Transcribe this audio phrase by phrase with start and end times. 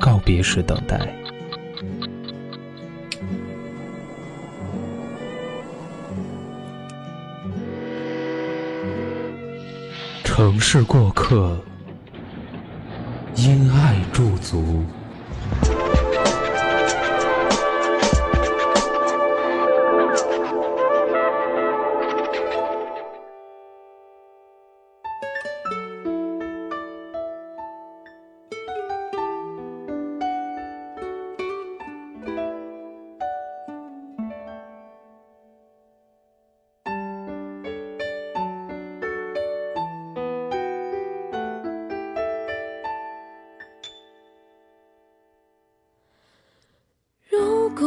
[0.00, 0.98] 告别时等待。
[10.24, 11.58] 城市过客，
[13.36, 14.84] 因爱驻足。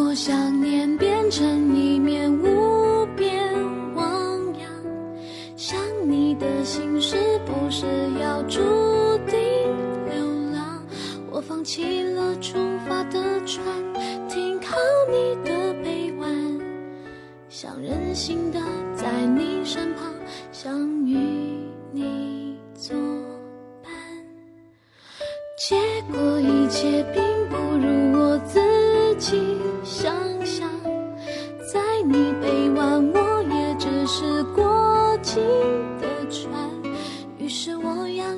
[0.09, 0.89] 多想念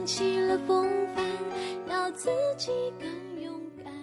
[0.02, 0.84] 扬起了风
[1.16, 1.24] 帆，
[1.88, 3.08] 要自己更
[3.40, 3.54] 勇
[3.84, 3.94] 敢。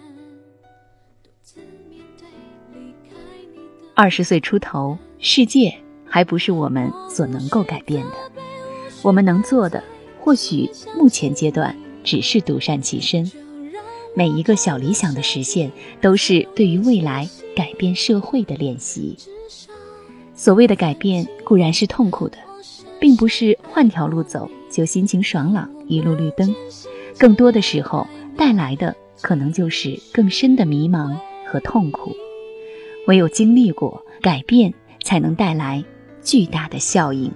[1.21, 2.25] 独自面对
[2.73, 3.17] 离开
[3.53, 3.61] 你的。
[3.95, 8.13] 二十岁出头，世界还不是我们所能够改变的。
[9.01, 9.83] 我们能做的，
[10.21, 13.29] 或许目前阶段只是独善其身。
[14.15, 19.17] 每一个小理想的实现，都是对于未来改变社会的练习。
[20.33, 22.37] 所谓的改变固然是痛苦的，
[23.01, 26.53] 并不是换条路走就心情爽朗，一路绿灯。
[27.17, 28.07] 更多的时候
[28.37, 31.15] 带来的可能就是更深的迷茫
[31.45, 32.15] 和痛苦。
[33.07, 35.83] 唯有经历过改变，才能带来
[36.21, 37.31] 巨大的效应。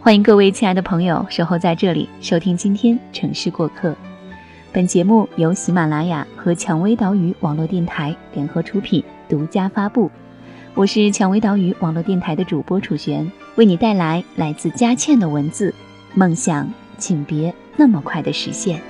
[0.00, 3.96] 欢迎各位亲爱的朋友守候在这里，收听今天城市过客。
[4.70, 10.10] 本节目由喜马拉雅和蔷薇岛屿网络电台联合出品，独家发布。
[10.74, 15.73] 我是蔷薇岛屿网络电台的主播楚璇，为你带来来自佳倩的文字：
[16.14, 18.80] 梦想，请别那么快的实现。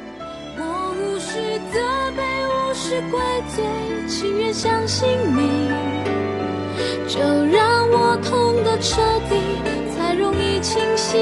[0.58, 0.62] 我
[0.92, 1.80] 无需责
[2.14, 3.64] 备，无需怪罪，
[4.06, 5.70] 情愿相信你。
[7.08, 9.36] 就让我痛得彻底，
[9.96, 11.18] 才容易清醒。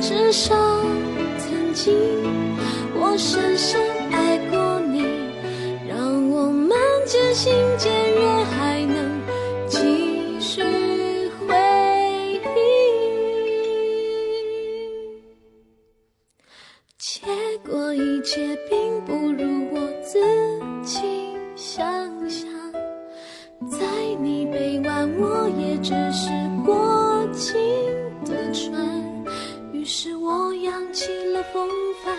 [0.00, 0.54] 至少
[1.38, 1.94] 曾经。
[2.98, 3.80] 我深深
[4.12, 5.02] 爱过你，
[5.88, 6.70] 让我们
[7.04, 7.92] 渐行渐
[25.18, 26.28] 我也只是
[26.64, 27.54] 过境
[28.24, 28.72] 的船，
[29.72, 31.68] 于是我扬起了风
[32.04, 32.16] 帆。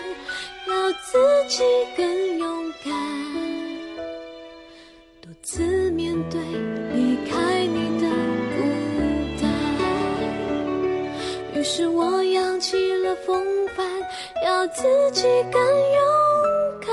[0.67, 1.63] 要自己
[1.95, 2.93] 更勇敢，
[5.21, 6.41] 独自面对
[6.93, 8.09] 离开你的
[8.51, 8.57] 孤
[9.41, 9.45] 单。
[11.55, 13.41] 于是我扬起了风
[13.77, 13.85] 帆，
[14.43, 16.01] 要自己更勇
[16.81, 16.89] 敢，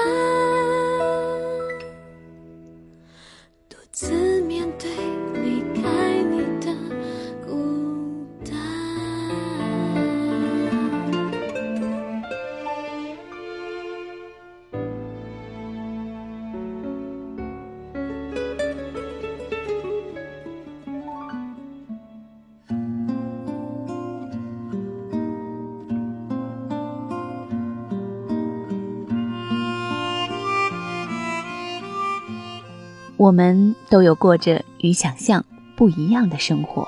[33.24, 35.42] 我们都有过着与想象
[35.74, 36.86] 不一样的生活。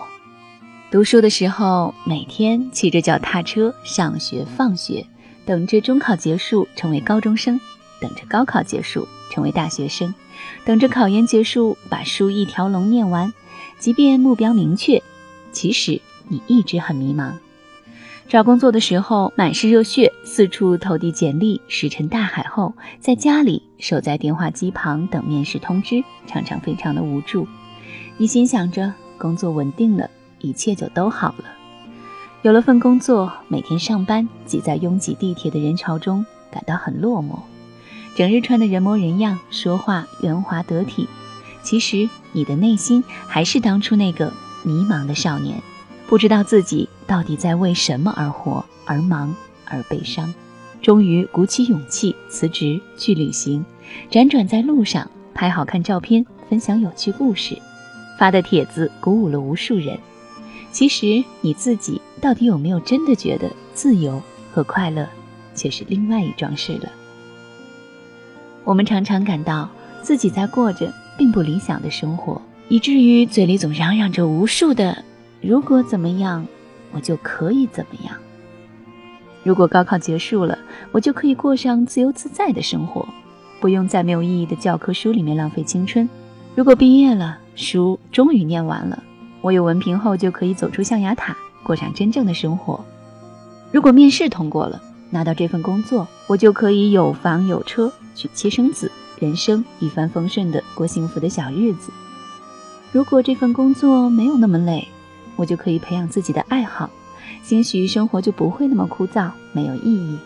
[0.91, 5.07] 读书的时候，每天骑着脚踏车上学放学，
[5.47, 7.59] 等着中考结束成为高中生，
[8.03, 10.15] 等着高考结束成为大学生，
[10.67, 13.33] 等着考研结束把书一条龙念完。
[13.79, 15.03] 即便目标明确，
[15.53, 17.33] 其实你一直很迷茫。
[18.29, 27.47] 找工作的时候满是热血，四处投递简历，石沉大海后，在家里守在电话机旁等面试通知，常常非常的无助。
[28.19, 31.45] 一心想着工作稳定了，一切就都好了。
[32.43, 37.39] 有了份工作，每天上班挤在拥挤地铁的人潮中，感到很落寞。
[38.17, 41.09] 整日穿的人模人样，说话圆滑得体，
[41.63, 44.33] 其实你的内心还是当初那个
[44.65, 45.63] 迷茫的少年。
[46.09, 49.35] 不知道自己到底在为什么而活，而忙，
[49.67, 50.33] 而悲伤。
[50.83, 53.65] 终于鼓起勇气辞职去旅行，
[54.11, 57.57] 辗转在路上拍好看照片，分享有趣故事，
[58.19, 59.99] 发的帖子鼓舞了无数人。
[60.71, 65.09] 其实你自己到底有没有真的觉得自由和快乐，
[65.55, 66.89] 却是另外一桩事了。
[68.63, 69.69] 我们常常感到
[70.03, 75.03] 自己在过着并不理想的生活，以至于嘴里总嚷嚷着无数的。
[75.41, 76.47] 如果怎么样，
[76.93, 78.15] 我就可以怎么样。
[79.43, 80.59] 如果高考结束了，
[80.91, 83.07] 我就可以过上自由自在的生活，
[83.61, 86.09] 不用在没有意义的教科书里面浪费青春。
[86.55, 89.03] 如果毕业了，书终于念完了，
[89.41, 92.85] 我有文凭后就可以走出象牙塔，过上真正的生活。
[93.71, 94.81] 如果面试通过了，
[95.11, 98.91] 拿到这份工作，我就可以有房有车，娶妻生子，
[99.21, 101.93] 人生一帆风顺的过幸福的小日子。
[102.91, 104.89] 如果这份工作没有那么累，
[105.37, 106.91] 我就可以培养自己的爱好，
[107.43, 110.19] 兴许生活就不会那么枯燥，没有意义。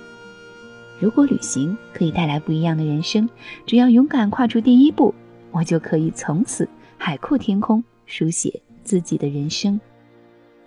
[0.99, 3.29] 如果旅行可以带来不一样的人生，
[3.67, 5.15] 只要勇敢跨出第一步，
[5.51, 9.81] 我就可以从此海阔天空，书写自己的人生。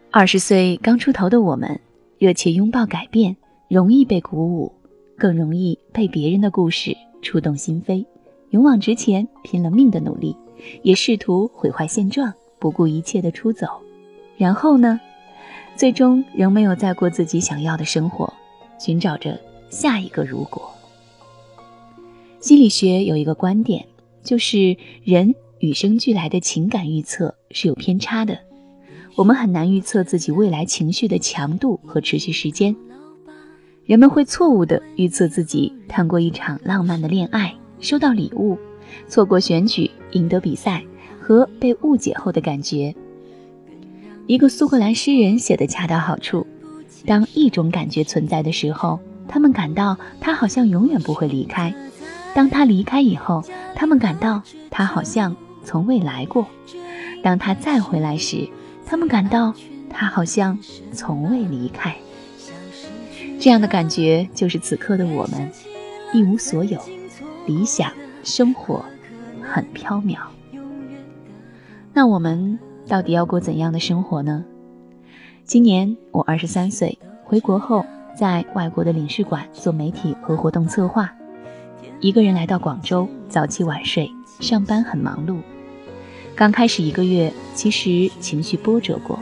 [0.10, 1.80] 二十岁刚出头的我们，
[2.18, 3.38] 热切拥抱改变，
[3.68, 4.72] 容易被鼓舞，
[5.18, 8.06] 更容易被别人的故事触动心扉，
[8.50, 10.36] 勇往直前，拼了命的努力，
[10.82, 13.68] 也试图毁坏现状，不顾一切的出走。
[14.38, 15.00] 然后呢，
[15.76, 18.34] 最终仍没有再过自己想要的生活，
[18.80, 19.40] 寻找着
[19.70, 20.72] 下一个如果。
[22.40, 23.86] 心理学有一个观点，
[24.24, 28.38] 就是人与生俱来的情感预测是有偏差的，
[29.16, 32.76] 我们很难预测自己未来情绪的强度和持续时间。
[33.86, 38.58] 人们会错误的预测自己谈过一场浪漫的恋爱，收到礼物，
[39.08, 40.84] 错过选举，赢得比赛
[41.22, 42.94] 和被误解后的感觉。
[44.26, 46.48] 一个苏格兰诗人写的恰到好处：
[47.06, 48.98] 当一种感觉存在的时候，
[49.28, 51.74] 他们感到他好像永远不会离开；
[52.34, 53.44] 当他离开以后，
[53.76, 54.42] 他们感到
[54.72, 55.36] 他好像
[55.66, 56.46] 从未来过；
[57.22, 58.48] 当他再回来时，
[58.86, 59.54] 他们感到
[59.90, 60.58] 他好像
[60.94, 61.94] 从未离开。
[63.42, 65.52] 这样的感觉就是此刻的我们，
[66.14, 66.80] 一无所有，
[67.46, 67.92] 理想
[68.24, 68.86] 生活
[69.42, 70.18] 很飘渺。
[71.94, 72.58] 那我们。
[72.88, 74.44] 到底要过怎样的生活呢？
[75.46, 77.86] 今年我二十三岁，回国后
[78.16, 81.14] 在外国的领事馆做媒体和活动策划，
[82.00, 84.10] 一个人来到广州，早起晚睡，
[84.40, 85.38] 上班很忙碌。
[86.36, 89.20] 刚开始一个月，其实情绪波折过。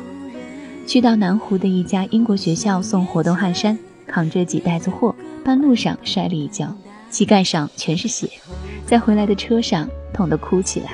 [0.88, 3.77] 去到南湖的一家英国学校送活动汗衫，
[4.08, 6.75] 扛着几袋子货，半路上摔了一跤，
[7.10, 8.30] 膝盖上全是血，
[8.86, 10.91] 在回来的车上痛得哭起来。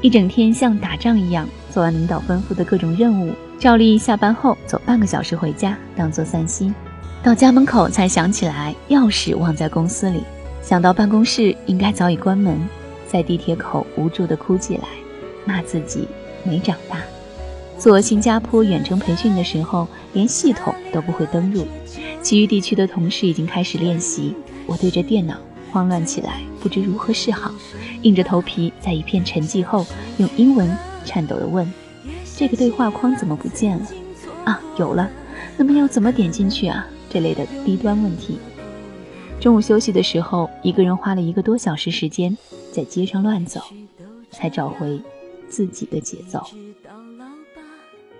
[0.00, 6.74] 一整天像打仗一样，做完领导吩咐的各种任务，照例下班后走半个小时回家，当做散心。
[7.22, 10.22] 到家门口才想起来钥匙忘在公司里，
[10.62, 12.58] 想到办公室应该早已关门，
[13.06, 14.84] 在地铁口无助地哭起来，
[15.44, 16.08] 骂自己
[16.44, 16.98] 没长大。
[17.78, 21.66] 做新加坡远程培训的时候，连系统都不会登入，
[22.20, 24.34] 其余地区的同事已经开始练习，
[24.66, 25.36] 我对着电脑。
[25.72, 27.52] 慌乱起来，不知如何是好，
[28.02, 29.86] 硬着头皮，在一片沉寂后，
[30.16, 30.68] 用英文
[31.04, 31.70] 颤抖地问
[32.36, 33.86] ：“这个对话框怎么不见了？”
[34.44, 35.10] 啊，有了，
[35.56, 36.86] 那么要怎么点进去啊？
[37.08, 38.38] 这类的低端问题。
[39.40, 42.36] 中午休息的时候，一个人花了一个多小时时间
[42.72, 43.60] 在街上乱走，
[44.30, 45.00] 才找回
[45.48, 46.46] 自己的节奏。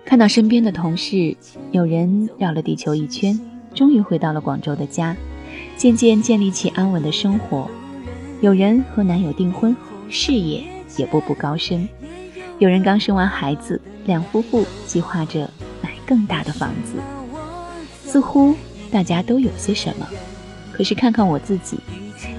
[0.03, 1.37] 看到身边的同事，
[1.71, 3.39] 有人绕了地球一圈，
[3.73, 5.15] 终于回到了广州的家。
[5.77, 7.69] 渐渐建立起安稳的生活，
[8.41, 9.75] 有人和男友订婚，
[10.09, 10.63] 事业
[10.97, 11.87] 也步步高升；
[12.61, 15.49] 有人刚生完孩子，两夫妇计划着
[15.81, 16.93] 买更大的房子。
[18.05, 18.53] 似乎
[18.91, 20.07] 大家都有些什么，
[20.71, 21.79] 可是看看我自己，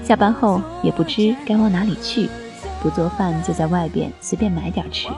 [0.01, 2.29] 下班后也不知该往哪里去，
[2.81, 5.09] 不做饭就在外边随便买点吃。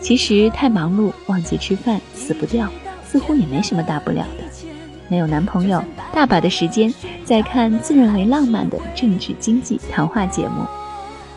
[0.00, 2.68] 其实太忙碌忘记吃饭死不掉，
[3.06, 4.44] 似乎也没什么大不了的。
[5.06, 5.80] 没有男朋友，
[6.12, 6.92] 大把的时间
[7.24, 10.66] 在看自认为浪漫的政治经济谈话节目。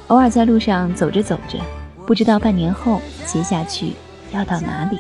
[0.08, 1.60] 偶尔在路上走着走着，
[2.06, 3.94] 不知道半年后接下去
[4.32, 5.00] 要到哪里。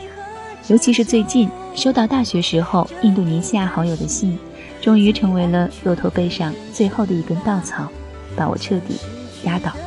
[0.68, 4.38] 尤其是最近收到大学时候印度尼西亚好友的信，
[4.82, 7.90] 终于成为了骆驼背上最后的一根稻草，
[8.36, 8.96] 把我彻底
[9.44, 9.80] 压倒了。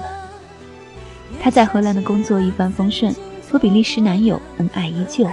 [1.40, 3.14] 他在荷兰的工作一帆风顺，
[3.50, 5.26] 和比利时男友恩爱依旧，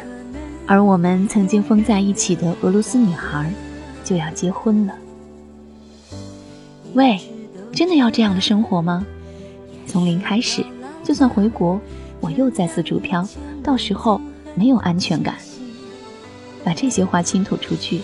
[0.65, 3.51] 而我们曾经疯在一起的俄罗斯女孩
[4.03, 4.93] 就要结婚了。
[6.93, 7.19] 喂，
[7.73, 9.05] 真的要这样的生活吗？
[9.87, 10.63] 从零开始，
[11.03, 11.79] 就算回国，
[12.19, 13.27] 我又再次主漂，
[13.63, 14.19] 到时候。
[14.55, 15.33] 没有安全感，
[16.63, 18.01] 把这些话倾吐出去。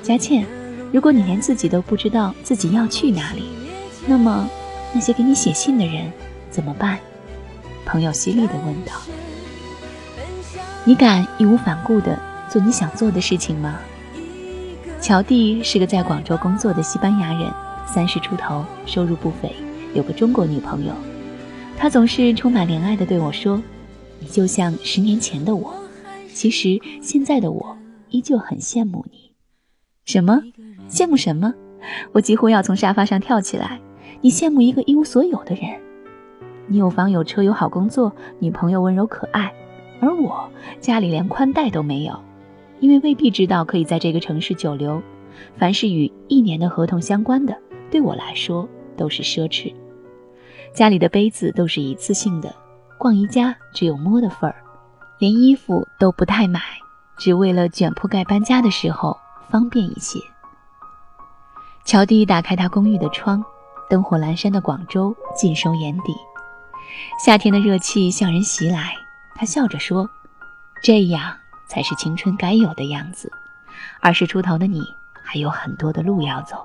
[0.00, 0.46] 佳倩，
[0.92, 3.42] 如果你连自己都不知道自己要去哪里，
[4.06, 4.48] 那么
[4.92, 6.08] 那些给你写信的人
[6.52, 7.00] 怎么办？
[7.84, 8.92] 朋友犀利地问道。
[10.84, 12.16] 你敢义无反顾地
[12.48, 13.80] 做你想做的事情吗？
[15.00, 17.52] 乔蒂是个在广州工作的西班牙人，
[17.92, 19.52] 三十出头，收入不菲，
[19.94, 20.94] 有个中国女朋友。
[21.82, 23.60] 他总是充满怜爱地对我说。
[24.20, 25.74] 你就像十年前的我，
[26.32, 27.76] 其实现在的我
[28.08, 29.32] 依旧很羡慕你。
[30.04, 30.40] 什么？
[30.88, 31.52] 羡慕什么？
[32.12, 33.80] 我几乎要从沙发上跳起来。
[34.20, 35.64] 你羡慕一个一无所有的人。
[36.68, 39.52] 你有房有车有好工作，女朋友温柔可爱，
[39.98, 40.48] 而我
[40.78, 42.16] 家里连宽带都没有，
[42.78, 45.02] 因为未必知道可以在这个城市久留。
[45.56, 47.58] 凡是与一年的合同相关的，
[47.90, 49.74] 对我来说都是奢侈。
[50.74, 52.54] 家里的杯子都是一次性的。
[52.98, 54.54] 逛宜家只有摸的份儿，
[55.18, 56.60] 连衣服都不太买，
[57.16, 59.18] 只为了卷铺盖搬家的时候
[59.50, 60.18] 方便一些。
[61.84, 63.44] 乔蒂打开他公寓的窗，
[63.90, 66.14] 灯火阑珊的广州尽收眼底，
[67.24, 68.94] 夏天的热气向人袭来。
[69.34, 70.08] 他笑着说
[70.80, 71.36] ：“这样
[71.66, 73.30] 才是青春该有的样子。
[74.00, 74.80] 二十出头的你
[75.24, 76.64] 还有很多的路要走。”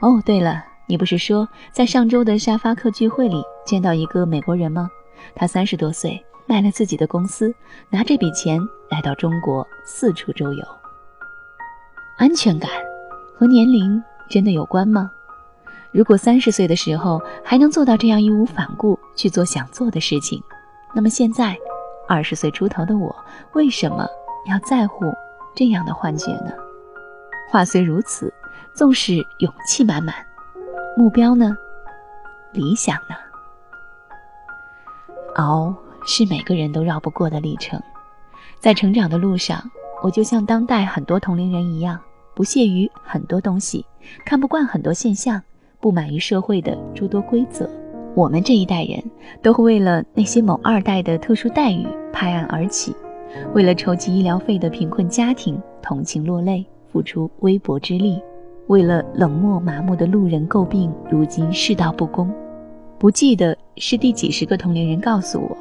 [0.00, 4.88] 哦，对了，你不是说在上周的沙发客聚会里见到一个美国人吗？
[5.34, 7.54] 他三十多岁，卖了自己的公司，
[7.90, 10.64] 拿这笔钱来到中国四处周游。
[12.16, 12.70] 安全感
[13.36, 15.10] 和年龄真的有关吗？
[15.92, 20.42] 如果三十岁的时候还能做到这样义无反顾去做想做的事情，
[20.94, 21.54] 那么现在
[22.08, 23.14] 二十岁出头的我
[23.52, 24.06] 为什么
[24.48, 25.12] 要在乎
[25.54, 26.50] 这样的幻觉呢？
[27.50, 28.32] 话虽如此，
[28.74, 30.14] 纵使勇气满满，
[30.98, 31.56] 目标呢？
[32.52, 33.14] 理想呢？
[35.36, 35.72] 熬
[36.04, 37.80] 是每个人都绕不过的历程，
[38.58, 39.62] 在成长的路上，
[40.02, 42.00] 我就像当代很多同龄人一样，
[42.34, 43.86] 不屑于很多东西，
[44.26, 45.40] 看不惯很多现象，
[45.78, 47.70] 不满于社会的诸多规则。
[48.16, 49.00] 我们这一代人
[49.40, 52.92] 都会为了那些某二代的特殊待遇拍案而起，
[53.54, 58.20] 为了筹集医疗费的贫困家庭同情落泪，付出微薄之力，
[58.68, 62.30] 为了冷漠麻木的路人诟病如今世道不公。
[62.98, 65.56] 不记得是第几十个同龄人告诉我，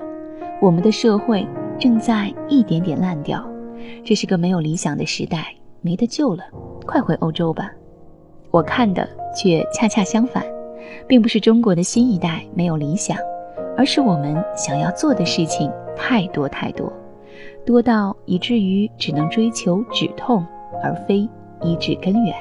[0.62, 1.48] 我们的社会
[1.80, 3.42] 正在一点点烂掉，
[4.04, 6.44] 这是个没有理想的时代，没得救了，
[6.86, 7.72] 快回欧洲吧。
[8.52, 10.44] 我看的却恰恰相反，
[11.08, 13.18] 并不是中国的新一代没有理想，
[13.78, 16.92] 而是我们想要做的事情太多太多，
[17.66, 20.46] 多到以至于只能追求止痛，
[20.84, 21.20] 而非
[21.62, 22.36] 医治根源。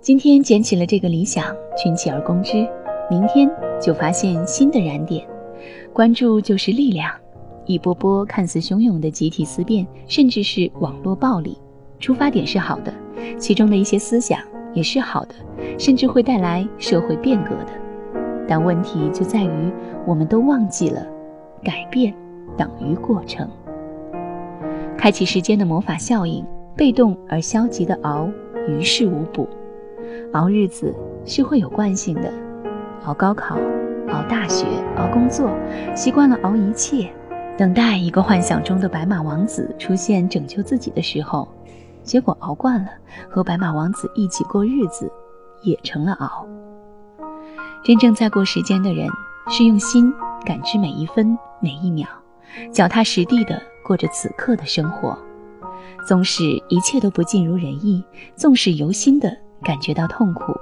[0.00, 1.44] 今天捡起了这个理想，
[1.76, 2.66] 群起而攻之。
[3.10, 3.50] 明天
[3.80, 5.26] 就发现新的燃点，
[5.92, 7.10] 关注就是力量。
[7.66, 11.58] 一波波看似汹涌的集体思辨，甚至是网络暴力，
[11.98, 12.94] 出发点是好的，
[13.38, 14.38] 其中的一些思想
[14.72, 15.34] 也是好的，
[15.78, 17.72] 甚至会带来社会变革的。
[18.46, 19.72] 但问题就在于，
[20.06, 21.04] 我们都忘记了，
[21.62, 22.14] 改变
[22.56, 23.50] 等于过程。
[24.96, 26.44] 开启时间的魔法效应，
[26.76, 28.28] 被动而消极的熬，
[28.68, 29.46] 于事无补。
[30.32, 30.94] 熬日子
[31.24, 32.32] 是会有惯性的。
[33.04, 33.56] 熬高考，
[34.08, 34.66] 熬大学，
[34.96, 35.50] 熬工作，
[35.94, 37.10] 习惯了熬一切，
[37.56, 41.48] 等待一个幻想中的白马王子出现拯救自己的时候，
[42.02, 42.90] 结果熬惯了
[43.30, 45.10] 和白马王子一起过日子，
[45.62, 46.46] 也成了熬。
[47.82, 49.08] 真正在过时间的人，
[49.48, 50.12] 是用心
[50.44, 52.06] 感知每一分每一秒，
[52.70, 55.16] 脚踏实地的过着此刻的生活，
[56.06, 58.04] 纵使一切都不尽如人意，
[58.36, 60.52] 纵使由心的感觉到痛苦。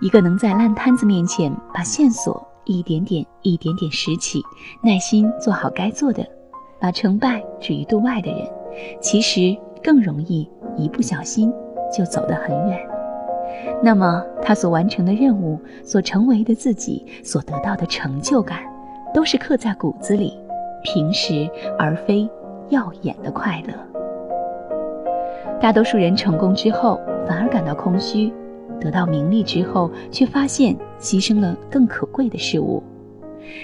[0.00, 4.42] 一个能在烂摊子面前把线索一点点、一点点拾起，
[4.82, 6.26] 耐心做好该做的，
[6.80, 8.48] 把成败置于度外的人，
[9.00, 11.52] 其实更容易一不小心
[11.92, 12.78] 就走得很远。
[13.82, 18.60] 那么他所完成的任务、所成为的自己、所得到的成就感，
[19.12, 20.38] 都是刻在骨子里、
[20.82, 21.48] 平时
[21.78, 22.28] 而非
[22.70, 23.74] 耀眼的快乐。
[25.60, 26.98] 大多数人成功之后
[27.30, 28.32] 反而感到空虚，
[28.80, 32.82] 得到名利之后却发现牺牲了更可贵的事物。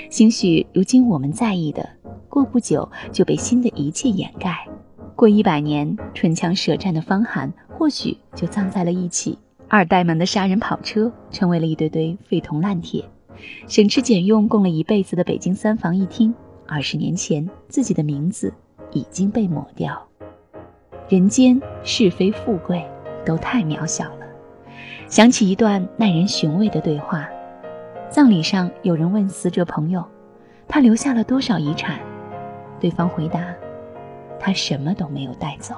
[0.09, 1.85] 兴许如今我们在意的，
[2.29, 4.65] 过不久就被新的一切掩盖。
[5.17, 9.37] 过一百年，唇枪舌战的方寒或许就葬在了一起。
[9.67, 13.05] 二代们的杀人跑车成为了一堆堆废铜烂铁。
[13.67, 16.33] 省吃俭用供了一辈子的北京三房一厅，
[16.69, 18.55] 二十年前自己的名字
[18.93, 20.01] 已经被抹掉。
[21.09, 22.85] 人间是非富贵
[23.27, 24.27] 都太渺小了。
[25.09, 27.29] 想起一段耐人寻味的对话。
[28.09, 30.03] 葬礼上，有人问死者朋友
[30.69, 31.99] ：“他留下了多少遗产？”
[32.81, 33.53] 对方回答
[34.39, 35.75] ：“他什么都没有带走。”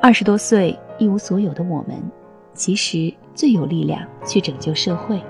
[0.00, 2.00] 二十多岁一无所有的我们，
[2.54, 5.20] 其实最有力量去拯救社会。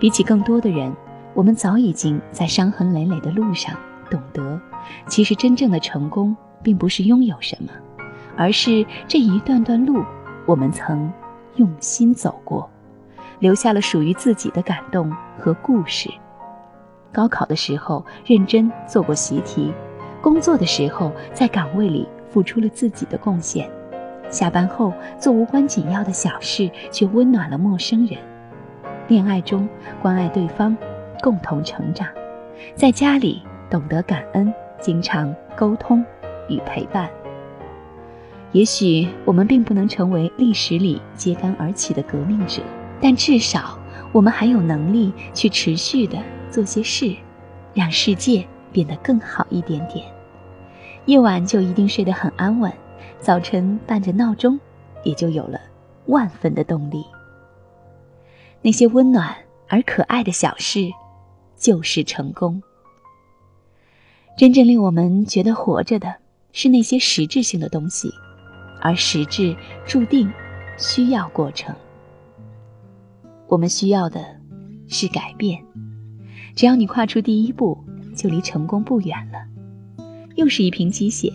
[0.00, 0.90] 比起更多的人，
[1.34, 3.76] 我们早已经在伤痕累累的路上
[4.10, 4.58] 懂得，
[5.06, 7.70] 其实真正的成功，并不是拥有什么，
[8.36, 10.04] 而是这一段段路，
[10.46, 11.12] 我们曾
[11.56, 12.68] 用心走过。
[13.38, 16.08] 留下了属于自己的感动和故事。
[17.12, 19.72] 高考的时候认真做过习题，
[20.22, 23.68] 工作的时候在岗位里付出了自己的贡献，
[24.30, 28.16] 下班后做无关紧要的小事却温暖了陌生人。
[29.08, 29.68] 恋爱中
[30.00, 30.76] 关爱对方，
[31.20, 32.06] 共同成长，
[32.76, 36.04] 在家里懂得感恩，经常沟通
[36.48, 37.10] 与陪伴。
[38.52, 42.62] 也许我们并不能成为历史里揭竿而起的革命者。
[43.00, 43.78] 但至少，
[44.12, 47.16] 我们还有能力去持续的做些事，
[47.74, 50.06] 让世界变得更好一点点。
[51.06, 52.72] 夜晚就一定睡得很安稳，
[53.18, 54.60] 早晨伴着闹钟，
[55.02, 55.58] 也就有了
[56.06, 57.04] 万分的动力。
[58.60, 59.34] 那些温暖
[59.66, 60.88] 而可爱的小事，
[61.56, 62.62] 就是成功。
[64.38, 66.14] 真正令我们觉得活着的，
[66.52, 68.12] 是那些实质性的东西，
[68.82, 70.30] 而实质注定
[70.76, 71.74] 需要过程。
[73.48, 74.20] 我们需要的
[74.88, 75.62] 是改变，
[76.54, 77.78] 只要你跨出第一步，
[78.16, 79.38] 就离成功不远了。
[80.34, 81.32] 又是一瓶鸡血，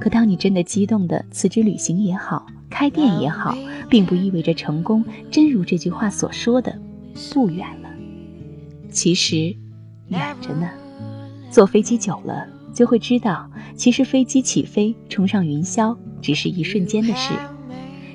[0.00, 3.56] 可当你真的激动的辞职旅行也好，开店也好，
[3.88, 6.76] 并不意味着成功真如这句话所说的
[7.32, 7.88] 不远了。
[8.90, 9.54] 其实
[10.08, 10.68] 远着呢。
[11.50, 17.34] 坐飞机久了，就会知道，其实飞机起飞冲上云霄只是一瞬间的事，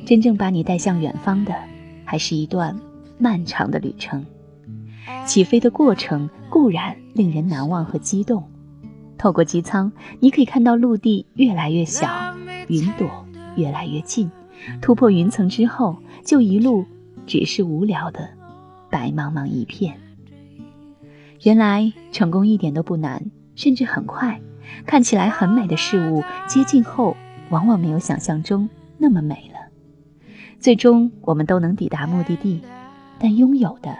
[0.06, 1.54] 真正把你带向远方的，
[2.06, 2.80] 还是一段。
[3.20, 4.26] 漫长的旅程，
[5.26, 8.44] 起飞的过程固然令人难忘和激动。
[9.18, 9.90] 透过机舱，
[10.20, 12.10] 你可以看到陆地越来越小，
[12.68, 13.08] 云朵
[13.56, 14.30] 越来越近。
[14.82, 16.86] 突破云层之后，就一路
[17.26, 18.28] 只是无聊的
[18.90, 19.96] 白茫茫一片。
[21.44, 23.24] 原来成功一点都不难，
[23.56, 24.42] 甚至很快。
[24.86, 27.16] 看起来很美的事物，接近后
[27.54, 29.60] 往往没有想象中那么美了。
[30.60, 32.60] 最终，我们都能抵达目的地。
[33.20, 33.96] 但拥有的，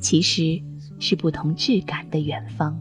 [0.00, 0.58] 其实
[0.98, 2.80] 是不同质感的远方。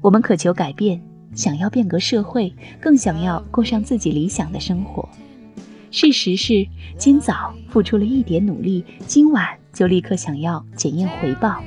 [0.00, 1.00] 我们渴求改变，
[1.34, 5.08] 想要变革社会，更想要过上自己理想的生活。
[5.92, 6.66] 事实是，
[6.98, 11.62] 今早付出了一点努力，今晚就立刻想要检验回报，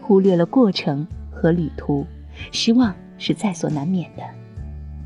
[0.00, 2.06] 忽略了过程和旅途，
[2.52, 4.22] 失望是在所难免的。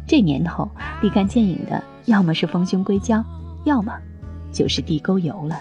[0.09, 0.67] 这年头，
[1.03, 3.23] 立竿见影的，要么是丰胸硅胶，
[3.65, 3.93] 要么
[4.51, 5.61] 就是地沟油了。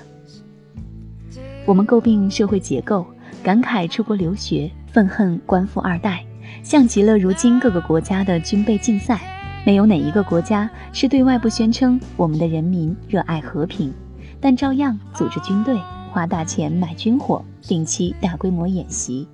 [1.66, 3.06] 我们诟病社会结构，
[3.44, 6.26] 感慨出国留学，愤恨官富二代，
[6.64, 9.20] 像极了如今各个国家的军备竞赛。
[9.66, 13.94] 没有哪一个国家是对外不宣称我们的人民热爱和平，
[14.40, 15.78] 但照样组织军队，
[16.10, 19.28] 花大钱买军火，定期大规模演习。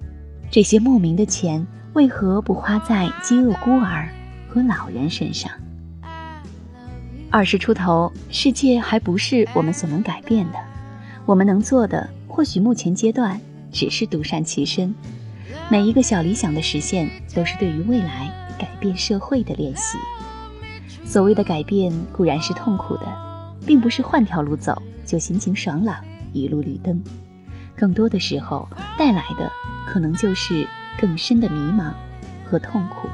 [0.49, 4.09] 这些莫名的钱为何不花在饥饿孤儿
[4.53, 5.51] 和老人身上？
[7.31, 10.59] 二十出头，世界还不是我们所能改变的，
[11.25, 12.07] 我们能做的。
[12.27, 13.39] 或许目前阶段
[13.71, 14.93] 只是独善其身，
[15.69, 19.97] 每一个小理想的实现都是对于未来改变社会的练习。
[21.03, 23.07] 所谓的改变固然是痛苦的，
[23.65, 25.97] 并不是换条路走就心情爽朗
[26.31, 27.03] 一路绿灯，
[27.75, 28.67] 更多的时候
[28.99, 29.51] 带来的
[29.87, 30.67] 可能就是
[30.99, 31.91] 更深的迷茫
[32.45, 33.09] 和痛苦。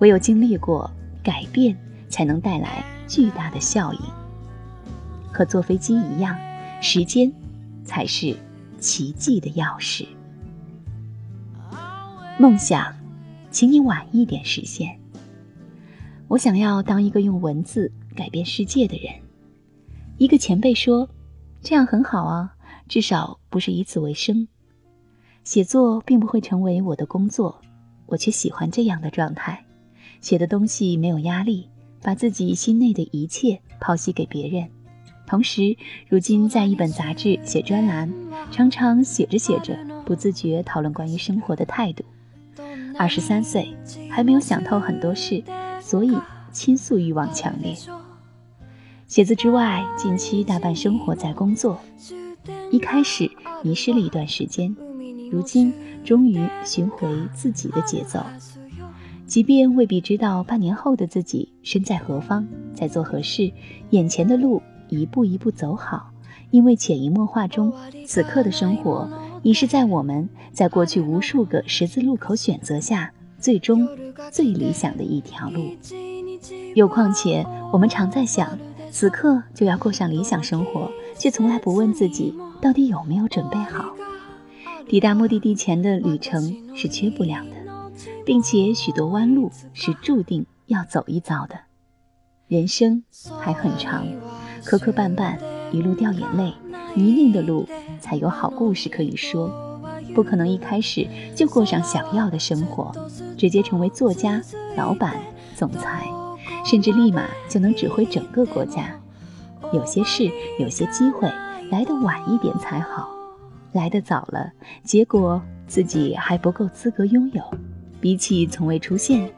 [0.00, 0.90] 唯有经历过
[1.22, 1.74] 改变，
[2.10, 4.00] 才能带来巨大的效应。
[5.32, 6.36] 和坐飞机一样，
[6.82, 7.32] 时间。
[7.82, 8.36] 才是
[8.78, 10.06] 奇迹的钥匙。
[12.38, 12.94] 梦想，
[13.50, 14.96] 请你晚一点实现。
[16.28, 19.12] 我想要当一个用文字改变世界的人。
[20.18, 21.08] 一个前辈说
[21.62, 22.54] ：“这样很好啊，
[22.86, 24.46] 至少不是以此为生。”
[25.42, 27.60] 写作并不会成为我的工作，
[28.06, 29.64] 我却喜欢这样的状态。
[30.20, 31.68] 写的东西没有压力，
[32.02, 34.68] 把自己心内的一切剖析给别人。
[35.26, 35.76] 同时，
[36.08, 38.12] 如今在一本杂志写专栏，
[38.50, 42.04] 常常写着写着，不自觉讨论关于生活的态度。
[42.98, 43.68] 二十三岁，
[44.10, 45.42] 还没有想透很多事，
[45.80, 46.16] 所以
[46.52, 47.74] 倾诉欲望强烈。
[49.06, 51.80] 写字之外，近期大半生活在工作。
[52.70, 53.30] 一开始
[53.62, 54.74] 迷失了一段时间。
[55.30, 55.72] 如今
[56.04, 58.20] 终于寻回自己的节奏，
[59.30, 63.52] 即便未必知道半年后的自己身在何方，在做何事，
[63.90, 66.10] 眼前的路一步一步走好，
[66.50, 67.72] 因为潜移默化中，
[68.04, 69.08] 此刻的生活
[69.44, 73.88] 已是在我们在过去无数个十字路口选择下，最终
[74.32, 75.60] 最理想的一条路。
[76.74, 78.58] 又况且，我们常在想，
[78.90, 83.94] 此刻就要过上理想生活，却从来不问自己到底有没有准备好。
[84.88, 87.59] 抵达目的地前的旅程是缺不了的，
[88.24, 91.58] 并且许多弯路是注定要走一遭的。
[92.48, 93.02] 人生
[93.38, 94.06] 还很长，
[94.64, 95.38] 磕磕绊绊，
[95.70, 96.52] 一路掉眼泪，
[96.94, 97.68] 泥泞的路
[98.00, 99.68] 才有好故事可以说。
[100.14, 101.06] 不可能一开始
[101.36, 102.92] 就过上想要的生活，
[103.38, 104.42] 直接成为作家、
[104.76, 105.14] 老板、
[105.54, 106.08] 总裁，
[106.64, 108.98] 甚至立马就能指挥整个国家。
[109.72, 110.28] 有些事，
[110.58, 111.28] 有些机会，
[111.70, 113.08] 来得晚一点才好。
[113.70, 114.50] 来得早了，
[114.82, 117.42] 结果自己还不够资格拥有，
[118.00, 119.30] 比起从未出现，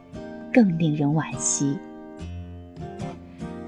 [0.53, 1.77] 更令人惋惜。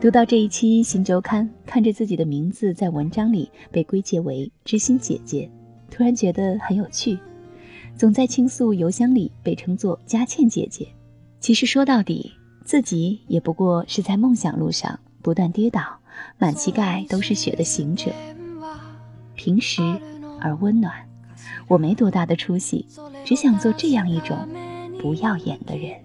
[0.00, 5.50] 读到这一期《新周刊》，看着自己的名字在文章里被归结为“知心姐姐”，
[5.90, 7.18] 突然觉得很有趣。
[7.96, 10.86] 总在倾诉邮箱里被称作“佳倩姐姐”，
[11.40, 12.32] 其实说到底，
[12.64, 15.80] 自己也不过是在梦想路上不断跌倒，
[16.38, 18.12] 满膝盖都是血的行者。
[19.34, 19.82] 平时。
[20.40, 20.92] 而温暖，
[21.68, 22.84] 我没多大的出息，
[23.24, 24.36] 只想做这样一种
[25.04, 26.00] 不耀眼的人。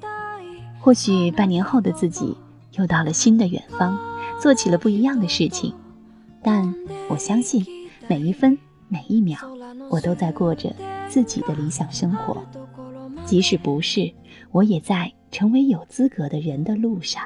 [0.82, 2.36] 或许半年后的自己
[2.74, 3.98] 又到了新的远方，
[4.42, 5.74] 做起了不一样的事情。
[6.44, 6.76] 但
[7.08, 7.66] 我相信，
[8.10, 8.58] 每一分
[8.90, 9.38] 每一秒，
[9.90, 10.76] 我都在过着
[11.08, 12.46] 自己的理想生活。
[13.26, 14.12] 即使不是，
[14.52, 17.24] 我也在成为有资格的人的路上。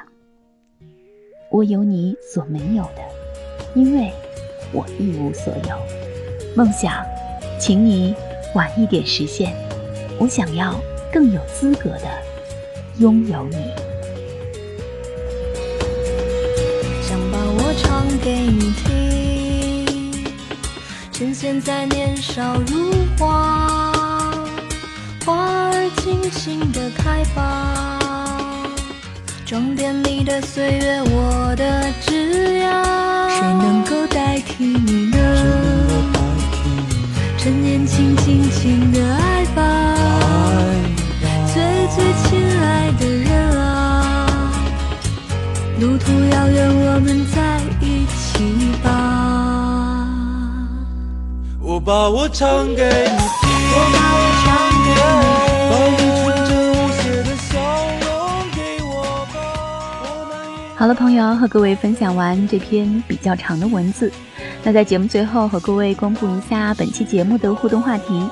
[1.50, 3.02] 我有你所没有的，
[3.74, 4.12] 因为
[4.72, 6.54] 我一无所有。
[6.54, 7.04] 梦想，
[7.58, 8.14] 请你
[8.54, 9.52] 晚一点实现。
[10.20, 10.72] 我想要
[11.14, 12.08] 更有资格的
[12.98, 13.56] 拥有你。
[17.00, 20.34] 想把我唱给你听，
[21.12, 23.92] 趁现在年少如花，
[25.24, 28.00] 花儿尽情的开吧，
[29.46, 32.82] 装点你的岁月，我的枝桠。
[33.30, 35.16] 谁能够代替你呢？
[37.38, 39.33] 趁年轻，尽情的爱
[46.04, 48.44] 途遥远，我们在一起
[48.82, 48.88] 吧。
[51.60, 54.46] 我把我唱给你听，我把我唱
[54.84, 54.98] 给你，
[55.70, 57.50] 把你纯真无邪的笑
[58.00, 58.06] 容
[58.54, 58.94] 给我
[59.32, 59.36] 吧。
[60.76, 64.12] 好了，朋友，和各位分享完这篇比较长的文字。
[64.62, 68.28] 那在节目最后和各位公布一下本期节目的互动话题，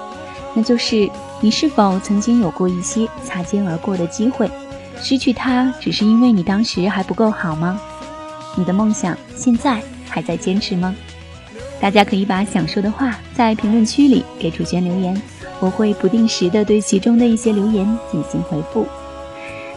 [0.55, 4.51] 那就是你是否曾经有过一些擦肩而过的机会，
[5.03, 7.79] 失去它只是因为你当时还不够好吗？
[8.57, 10.95] 你的梦想现在还在坚持吗？
[11.81, 15.21] 大家可以把想说的话在评论区里给主角留言，
[15.59, 18.87] 我会不定时的对其中的一些留言进行回复。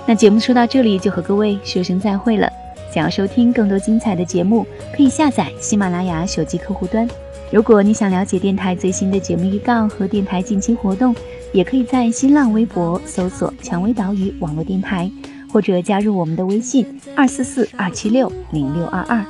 [0.06, 2.48] 那节目说到这里就和各位说声再会了。
[2.94, 7.10] 想要收听更多精彩的节目，可以下载喜马拉雅手机客户端。
[7.52, 11.16] 如果你想了解电台最新的节目预告和电台近期活动，
[11.56, 15.10] 也可以在新浪微博搜索“蔷薇岛屿网络电台”，
[15.50, 19.26] 或者加入我们的微信二四四二七六零六二二。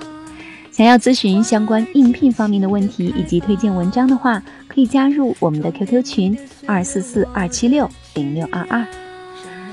[0.71, 6.35] 想要咨询相关应聘方面的问题以及推荐文章的话，可以加入我们的 QQ 群
[6.65, 8.83] 二四四二七六零六二二。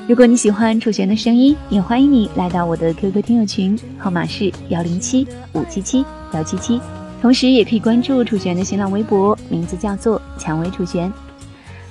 [0.07, 6.79] 如果你喜欢楚璇的声音，也欢迎你来到我的 QQ 听友群，号码是幺零七五七七幺七七。
[7.23, 11.11] 同时，也可以关注楚璇的新浪微博，名字叫做“蔷薇楚璇”。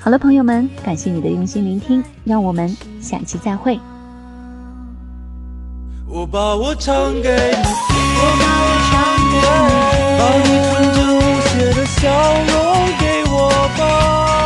[0.04, 3.80] 好了，朋友们，感谢你的用心聆听，让我们下期再会。
[6.08, 7.62] 我把我唱给你听，
[8.18, 8.92] 我把我唱
[9.30, 12.52] 给你听，把你纯真无邪的笑容
[12.98, 13.38] 给我
[13.78, 13.80] 吧，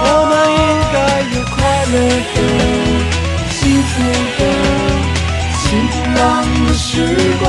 [0.03, 0.97] 我们应该
[1.31, 1.95] 有快乐
[2.35, 2.37] 的。
[3.49, 3.93] 幸福
[4.37, 4.39] 的、
[5.55, 6.19] 幸福浪
[6.67, 6.85] 的时
[7.39, 7.47] 光，